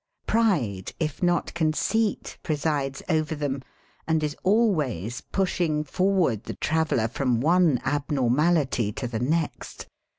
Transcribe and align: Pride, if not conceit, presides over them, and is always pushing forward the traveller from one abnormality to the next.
Pride, 0.25 0.93
if 0.99 1.21
not 1.21 1.53
conceit, 1.53 2.39
presides 2.41 3.03
over 3.07 3.35
them, 3.35 3.61
and 4.07 4.23
is 4.23 4.35
always 4.41 5.21
pushing 5.31 5.83
forward 5.83 6.45
the 6.45 6.55
traveller 6.55 7.07
from 7.07 7.39
one 7.39 7.79
abnormality 7.85 8.91
to 8.93 9.05
the 9.07 9.19
next. 9.19 9.85